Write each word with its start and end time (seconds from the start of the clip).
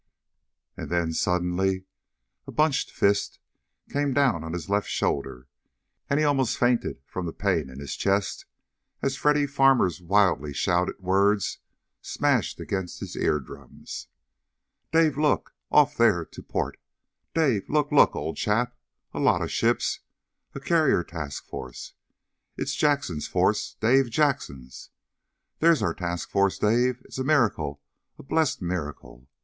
And 0.75 0.89
then, 0.89 1.13
suddenly, 1.13 1.85
a 2.47 2.51
bunched 2.51 2.89
fist 2.89 3.37
came 3.91 4.13
down 4.15 4.43
on 4.43 4.53
his 4.53 4.67
left 4.67 4.89
shoulder, 4.89 5.47
and 6.09 6.19
he 6.19 6.25
almost 6.25 6.57
fainted 6.57 7.03
from 7.05 7.27
the 7.27 7.31
pain 7.31 7.69
in 7.69 7.77
his 7.79 7.95
chest 7.95 8.47
as 9.03 9.15
Freddy 9.15 9.45
Farmer's 9.45 10.01
wildly 10.01 10.53
shouted 10.55 10.99
words 10.99 11.59
smashed 12.01 12.59
against 12.59 12.99
his 12.99 13.15
ear 13.15 13.39
drums. 13.39 14.07
"Dave, 14.91 15.19
look! 15.19 15.53
Off 15.69 15.95
there 15.95 16.25
to 16.25 16.41
port! 16.41 16.79
Dave, 17.35 17.69
look, 17.69 17.91
look, 17.91 18.15
old 18.15 18.37
chap! 18.37 18.75
A 19.13 19.19
lot 19.19 19.43
of 19.43 19.51
ships. 19.51 19.99
A 20.55 20.59
carrier 20.59 21.03
task 21.03 21.45
force. 21.45 21.93
It's 22.57 22.73
Jackson's 22.73 23.27
force, 23.27 23.75
Dave! 23.79 24.09
Jackson's! 24.09 24.89
There's 25.59 25.83
our 25.83 25.93
task 25.93 26.31
force. 26.31 26.57
Dave! 26.57 27.03
It's 27.05 27.19
a 27.19 27.23
miracle, 27.23 27.83
a 28.17 28.23
blessed 28.23 28.63
miracle! 28.63 29.27